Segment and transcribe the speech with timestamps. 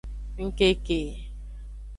[0.45, 0.99] Ngkeke.